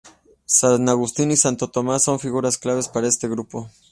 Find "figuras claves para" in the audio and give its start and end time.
2.19-3.07